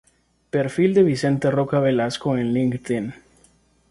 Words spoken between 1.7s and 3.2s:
Velasco en Linkedin